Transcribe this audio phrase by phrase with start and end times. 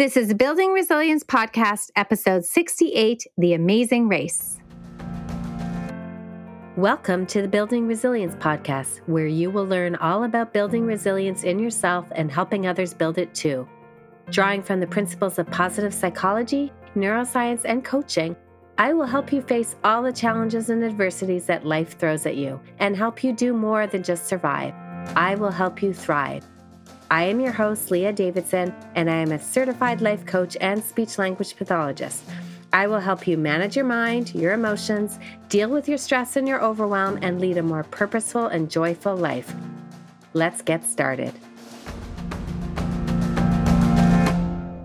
[0.00, 4.56] This is Building Resilience Podcast, episode 68 The Amazing Race.
[6.74, 11.58] Welcome to the Building Resilience Podcast, where you will learn all about building resilience in
[11.58, 13.68] yourself and helping others build it too.
[14.30, 18.34] Drawing from the principles of positive psychology, neuroscience, and coaching,
[18.78, 22.58] I will help you face all the challenges and adversities that life throws at you
[22.78, 24.72] and help you do more than just survive.
[25.14, 26.46] I will help you thrive.
[27.10, 31.18] I am your host, Leah Davidson, and I am a certified life coach and speech
[31.18, 32.22] language pathologist.
[32.72, 35.18] I will help you manage your mind, your emotions,
[35.48, 39.52] deal with your stress and your overwhelm, and lead a more purposeful and joyful life.
[40.34, 41.34] Let's get started.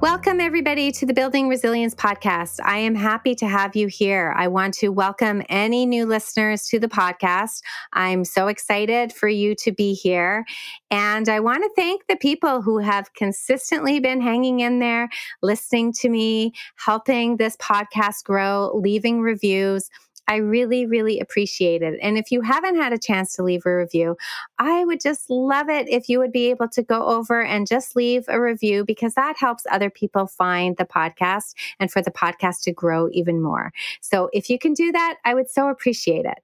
[0.00, 2.58] Welcome, everybody, to the Building Resilience Podcast.
[2.64, 4.32] I am happy to have you here.
[4.34, 7.60] I want to welcome any new listeners to the podcast.
[7.92, 10.46] I'm so excited for you to be here.
[10.90, 15.10] And I want to thank the people who have consistently been hanging in there,
[15.42, 19.90] listening to me, helping this podcast grow, leaving reviews.
[20.30, 21.98] I really, really appreciate it.
[22.00, 24.16] And if you haven't had a chance to leave a review,
[24.60, 27.96] I would just love it if you would be able to go over and just
[27.96, 32.62] leave a review because that helps other people find the podcast and for the podcast
[32.62, 33.72] to grow even more.
[34.00, 36.38] So if you can do that, I would so appreciate it.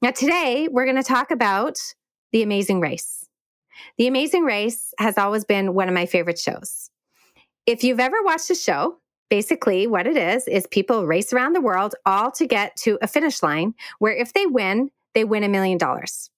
[0.00, 1.80] Now, today we're going to talk about
[2.30, 3.28] The Amazing Race.
[3.98, 6.90] The Amazing Race has always been one of my favorite shows.
[7.66, 8.98] If you've ever watched a show,
[9.32, 13.06] basically what it is is people race around the world all to get to a
[13.06, 16.28] finish line where if they win they win a million dollars.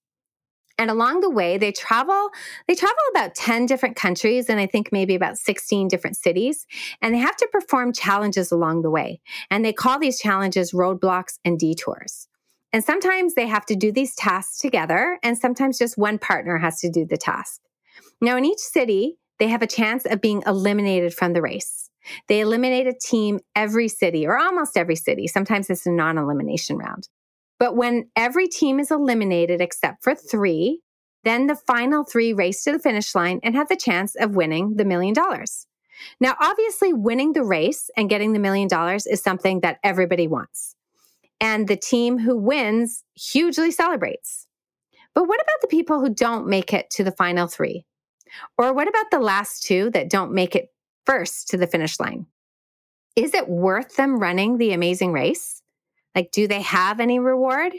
[0.78, 2.30] And along the way they travel
[2.68, 6.68] they travel about 10 different countries and i think maybe about 16 different cities
[7.02, 9.20] and they have to perform challenges along the way.
[9.50, 12.28] And they call these challenges roadblocks and detours.
[12.72, 16.78] And sometimes they have to do these tasks together and sometimes just one partner has
[16.82, 17.60] to do the task.
[18.20, 21.83] Now in each city they have a chance of being eliminated from the race
[22.28, 25.26] they eliminate a team every city or almost every city.
[25.26, 27.08] Sometimes it's a non elimination round.
[27.58, 30.80] But when every team is eliminated except for three,
[31.24, 34.76] then the final three race to the finish line and have the chance of winning
[34.76, 35.66] the million dollars.
[36.20, 40.74] Now, obviously, winning the race and getting the million dollars is something that everybody wants.
[41.40, 44.46] And the team who wins hugely celebrates.
[45.14, 47.86] But what about the people who don't make it to the final three?
[48.58, 50.73] Or what about the last two that don't make it
[51.06, 52.26] first to the finish line.
[53.16, 55.62] Is it worth them running the amazing race?
[56.14, 57.72] Like, do they have any reward?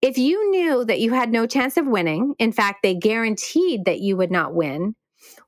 [0.00, 4.00] If you knew that you had no chance of winning, in fact, they guaranteed that
[4.00, 4.94] you would not win,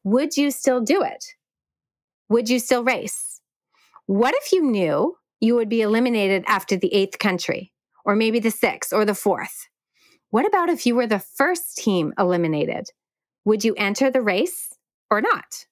[0.04, 1.24] would you still do it?
[2.28, 3.40] Would you still race?
[4.06, 7.72] What if you knew you would be eliminated after the eighth country,
[8.04, 9.68] or maybe the sixth or the fourth?
[10.30, 12.90] What about if you were the first team eliminated?
[13.44, 14.74] Would you enter the race
[15.10, 15.66] or not?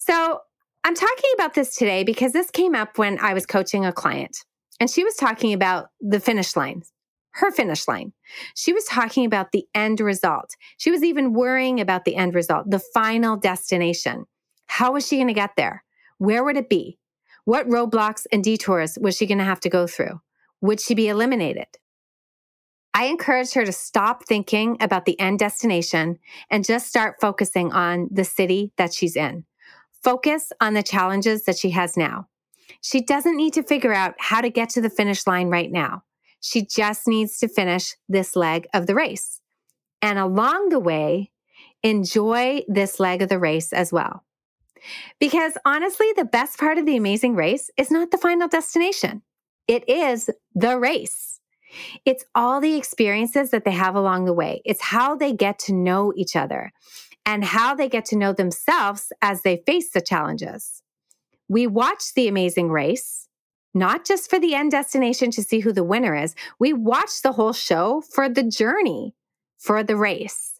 [0.00, 0.40] So
[0.82, 4.44] I'm talking about this today because this came up when I was coaching a client
[4.80, 6.82] and she was talking about the finish line,
[7.32, 8.14] her finish line.
[8.54, 10.56] She was talking about the end result.
[10.78, 14.24] She was even worrying about the end result, the final destination.
[14.68, 15.84] How was she going to get there?
[16.16, 16.98] Where would it be?
[17.44, 20.20] What roadblocks and detours was she going to have to go through?
[20.62, 21.66] Would she be eliminated?
[22.94, 26.18] I encouraged her to stop thinking about the end destination
[26.50, 29.44] and just start focusing on the city that she's in.
[30.02, 32.28] Focus on the challenges that she has now.
[32.80, 36.04] She doesn't need to figure out how to get to the finish line right now.
[36.40, 39.40] She just needs to finish this leg of the race.
[40.00, 41.30] And along the way,
[41.82, 44.24] enjoy this leg of the race as well.
[45.18, 49.22] Because honestly, the best part of the amazing race is not the final destination.
[49.68, 51.40] It is the race.
[52.04, 54.62] It's all the experiences that they have along the way.
[54.64, 56.72] It's how they get to know each other
[57.30, 60.82] and how they get to know themselves as they face the challenges.
[61.48, 63.28] We watch The Amazing Race,
[63.72, 66.34] not just for the end destination to see who the winner is.
[66.58, 69.14] We watch the whole show for the journey,
[69.58, 70.59] for the race.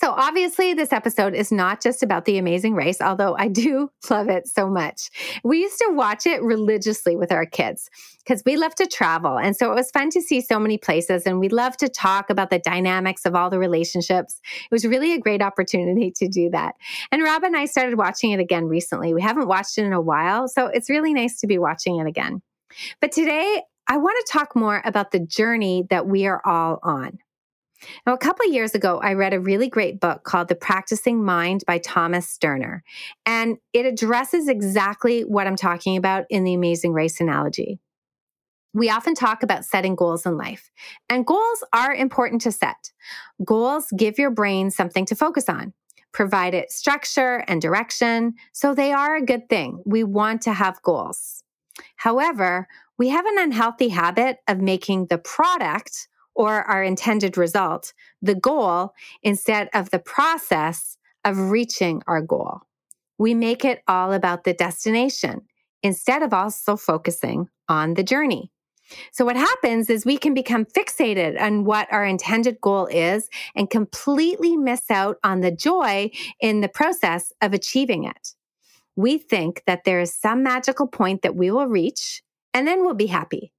[0.00, 4.28] So, obviously, this episode is not just about the amazing race, although I do love
[4.28, 5.10] it so much.
[5.42, 9.36] We used to watch it religiously with our kids because we love to travel.
[9.36, 11.26] And so it was fun to see so many places.
[11.26, 14.40] And we love to talk about the dynamics of all the relationships.
[14.70, 16.76] It was really a great opportunity to do that.
[17.10, 19.12] And Rob and I started watching it again recently.
[19.14, 20.46] We haven't watched it in a while.
[20.46, 22.40] So it's really nice to be watching it again.
[23.00, 27.18] But today, I want to talk more about the journey that we are all on.
[28.06, 31.24] Now, a couple of years ago, I read a really great book called The Practicing
[31.24, 32.82] Mind by Thomas Sterner,
[33.24, 37.78] and it addresses exactly what I'm talking about in the amazing race analogy.
[38.74, 40.70] We often talk about setting goals in life,
[41.08, 42.92] and goals are important to set.
[43.44, 45.72] Goals give your brain something to focus on.
[46.12, 48.34] provide it structure and direction.
[48.52, 49.82] So they are a good thing.
[49.84, 51.44] We want to have goals.
[51.96, 52.66] However,
[52.98, 56.08] we have an unhealthy habit of making the product
[56.38, 57.92] or our intended result
[58.22, 62.60] the goal instead of the process of reaching our goal.
[63.18, 65.42] We make it all about the destination
[65.82, 68.52] instead of also focusing on the journey.
[69.12, 73.68] So what happens is we can become fixated on what our intended goal is and
[73.68, 78.34] completely miss out on the joy in the process of achieving it.
[78.96, 82.22] We think that there is some magical point that we will reach
[82.54, 83.52] and then we'll be happy.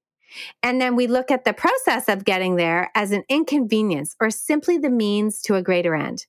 [0.64, 4.78] And then we look at the process of getting there as an inconvenience or simply
[4.78, 6.26] the means to a greater end.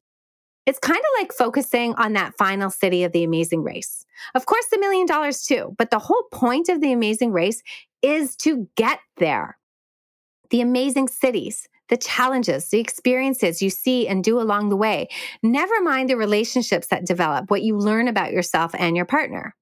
[0.66, 4.04] It's kind of like focusing on that final city of the amazing race.
[4.34, 7.62] Of course, the million dollars too, but the whole point of the amazing race
[8.02, 9.58] is to get there.
[10.50, 15.08] The amazing cities, the challenges, the experiences you see and do along the way.
[15.42, 19.54] Never mind the relationships that develop, what you learn about yourself and your partner.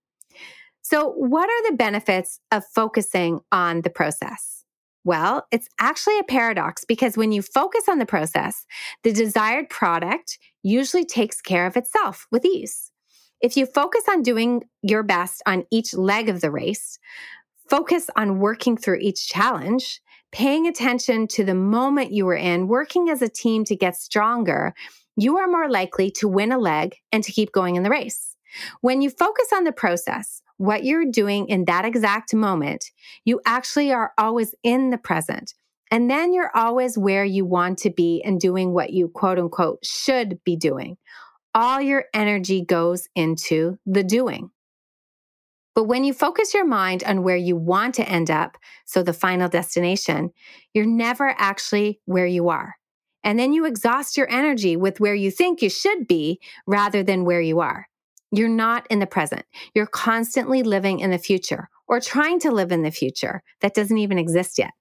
[0.90, 4.64] So, what are the benefits of focusing on the process?
[5.05, 8.64] Well, it's actually a paradox because when you focus on the process,
[9.02, 12.90] the desired product usually takes care of itself with ease.
[13.43, 16.99] If you focus on doing your best on each leg of the race,
[17.69, 20.00] focus on working through each challenge,
[20.32, 24.73] paying attention to the moment you are in, working as a team to get stronger,
[25.17, 28.37] you are more likely to win a leg and to keep going in the race.
[28.81, 32.84] When you focus on the process, what you're doing in that exact moment,
[33.25, 35.55] you actually are always in the present.
[35.90, 39.78] And then you're always where you want to be and doing what you quote unquote
[39.84, 40.99] should be doing.
[41.55, 44.50] All your energy goes into the doing.
[45.75, 49.12] But when you focus your mind on where you want to end up, so the
[49.12, 50.31] final destination,
[50.75, 52.75] you're never actually where you are.
[53.25, 57.25] And then you exhaust your energy with where you think you should be rather than
[57.25, 57.88] where you are.
[58.30, 59.44] You're not in the present.
[59.75, 63.98] You're constantly living in the future or trying to live in the future that doesn't
[63.98, 64.72] even exist yet.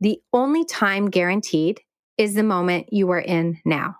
[0.00, 1.80] The only time guaranteed
[2.16, 3.96] is the moment you are in now.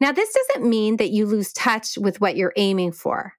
[0.00, 3.34] Now, this doesn't mean that you lose touch with what you're aiming for.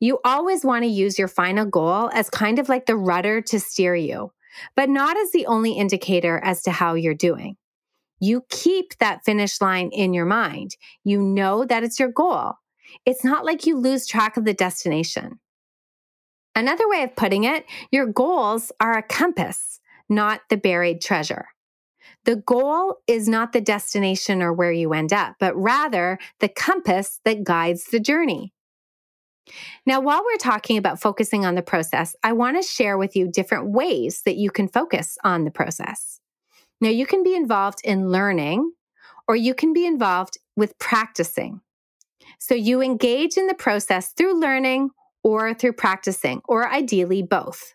[0.00, 3.60] You always want to use your final goal as kind of like the rudder to
[3.60, 4.32] steer you,
[4.74, 7.56] but not as the only indicator as to how you're doing.
[8.18, 10.76] You keep that finish line in your mind.
[11.04, 12.54] You know that it's your goal.
[13.04, 15.40] It's not like you lose track of the destination.
[16.54, 21.46] Another way of putting it, your goals are a compass, not the buried treasure.
[22.24, 27.20] The goal is not the destination or where you end up, but rather the compass
[27.24, 28.52] that guides the journey.
[29.84, 33.30] Now, while we're talking about focusing on the process, I want to share with you
[33.30, 36.20] different ways that you can focus on the process.
[36.80, 38.72] Now, you can be involved in learning
[39.28, 41.60] or you can be involved with practicing.
[42.38, 44.90] So you engage in the process through learning
[45.22, 47.72] or through practicing, or ideally both.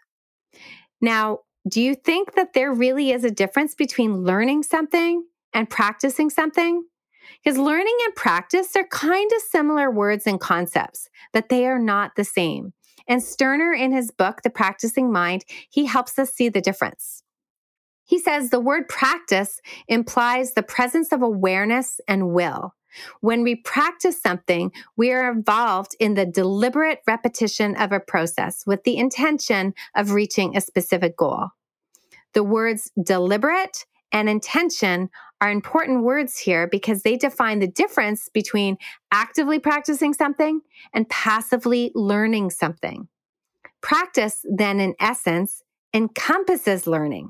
[1.02, 5.24] Now, do you think that there really is a difference between learning something
[5.54, 6.84] and practicing something?
[7.44, 12.12] Because learning and practice are kind of similar words and concepts, but they are not
[12.16, 12.74] the same.
[13.08, 17.24] And Sterner, in his book, The Practicing Mind, he helps us see the difference.
[18.04, 22.74] He says the word practice implies the presence of awareness and will.
[23.22, 28.84] When we practice something, we are involved in the deliberate repetition of a process with
[28.84, 31.50] the intention of reaching a specific goal.
[32.34, 35.10] The words deliberate and intention
[35.42, 38.78] are important words here because they define the difference between
[39.12, 40.62] actively practicing something
[40.94, 43.08] and passively learning something.
[43.82, 47.30] Practice, then, in essence, encompasses learning,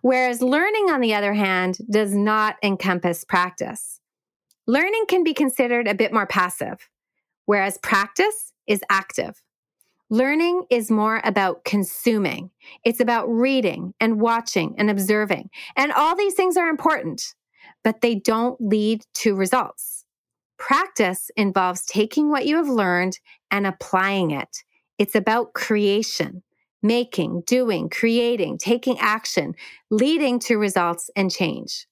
[0.00, 4.00] whereas learning, on the other hand, does not encompass practice.
[4.66, 6.88] Learning can be considered a bit more passive,
[7.44, 9.42] whereas practice is active.
[10.10, 12.50] Learning is more about consuming.
[12.84, 15.50] It's about reading and watching and observing.
[15.76, 17.34] And all these things are important,
[17.84, 20.04] but they don't lead to results.
[20.58, 23.18] Practice involves taking what you have learned
[23.50, 24.64] and applying it.
[24.98, 26.42] It's about creation,
[26.82, 29.54] making, doing, creating, taking action,
[29.90, 31.86] leading to results and change.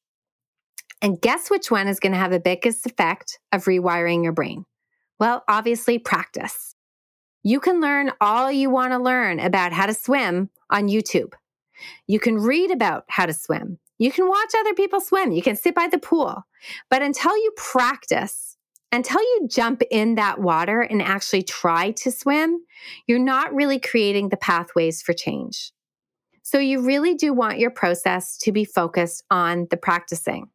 [1.04, 4.64] And guess which one is going to have the biggest effect of rewiring your brain?
[5.20, 6.74] Well, obviously, practice.
[7.42, 11.34] You can learn all you want to learn about how to swim on YouTube.
[12.06, 13.78] You can read about how to swim.
[13.98, 15.30] You can watch other people swim.
[15.30, 16.42] You can sit by the pool.
[16.88, 18.56] But until you practice,
[18.90, 22.60] until you jump in that water and actually try to swim,
[23.06, 25.70] you're not really creating the pathways for change.
[26.42, 30.48] So you really do want your process to be focused on the practicing.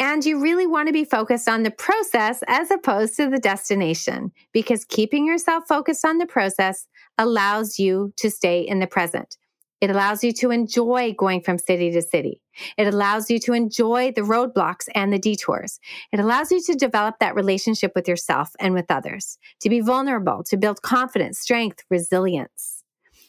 [0.00, 4.30] And you really want to be focused on the process as opposed to the destination
[4.52, 6.86] because keeping yourself focused on the process
[7.18, 9.36] allows you to stay in the present.
[9.80, 12.40] It allows you to enjoy going from city to city.
[12.76, 15.78] It allows you to enjoy the roadblocks and the detours.
[16.12, 20.42] It allows you to develop that relationship with yourself and with others, to be vulnerable,
[20.44, 22.82] to build confidence, strength, resilience.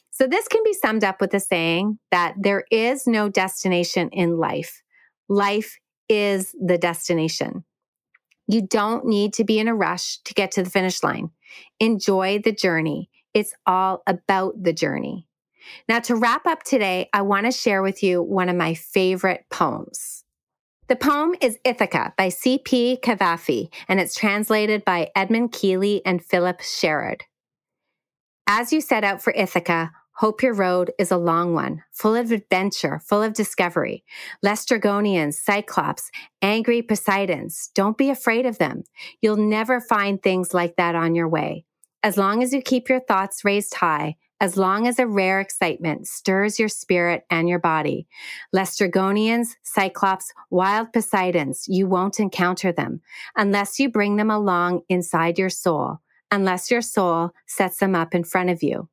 [0.09, 4.37] So, this can be summed up with the saying that there is no destination in
[4.37, 4.81] life.
[5.29, 5.77] Life
[6.09, 7.63] is the destination.
[8.47, 11.29] You don't need to be in a rush to get to the finish line.
[11.79, 13.09] Enjoy the journey.
[13.33, 15.27] It's all about the journey.
[15.87, 19.45] Now, to wrap up today, I want to share with you one of my favorite
[19.51, 20.23] poems.
[20.87, 22.97] The poem is Ithaca by C.P.
[23.03, 27.25] Cavafy, and it's translated by Edmund Keeley and Philip Sherrard.
[28.47, 32.29] As you set out for Ithaca, hope your road is a long one, full of
[32.29, 34.03] adventure, full of discovery.
[34.45, 36.11] Laestrygonians, Cyclops,
[36.41, 38.83] angry Poseidons, don't be afraid of them.
[39.21, 41.63] You'll never find things like that on your way.
[42.03, 46.05] As long as you keep your thoughts raised high, as long as a rare excitement
[46.05, 48.05] stirs your spirit and your body.
[48.53, 52.99] Laestrygonians, Cyclops, wild Poseidons, you won't encounter them
[53.37, 55.99] unless you bring them along inside your soul,
[56.29, 58.89] unless your soul sets them up in front of you.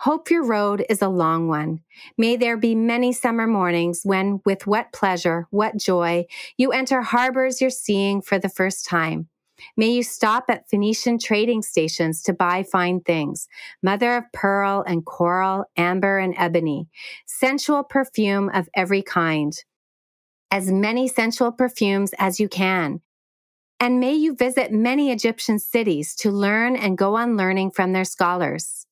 [0.00, 1.80] Hope your road is a long one.
[2.18, 6.26] May there be many summer mornings when, with what pleasure, what joy,
[6.56, 9.28] you enter harbors you're seeing for the first time
[9.76, 13.48] May you stop at Phoenician trading stations to buy fine things
[13.82, 16.88] mother of pearl and coral, amber and ebony,
[17.26, 19.52] sensual perfume of every kind.
[20.50, 23.00] As many sensual perfumes as you can.
[23.78, 28.04] And may you visit many Egyptian cities to learn and go on learning from their
[28.04, 28.86] scholars.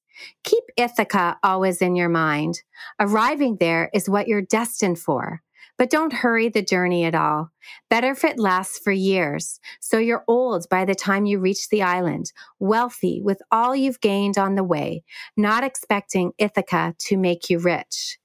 [0.45, 2.63] Keep Ithaca always in your mind.
[3.01, 5.43] Arriving there is what you're destined for.
[5.77, 7.53] But don't hurry the journey at all.
[7.89, 11.83] Better if it lasts for years, so you're old by the time you reach the
[11.83, 15.05] island, wealthy with all you've gained on the way,
[15.37, 18.19] not expecting Ithaca to make you rich.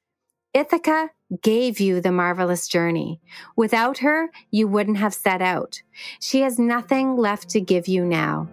[0.55, 3.21] Ithaca gave you the marvelous journey.
[3.55, 5.81] Without her, you wouldn't have set out.
[6.19, 8.49] She has nothing left to give you now.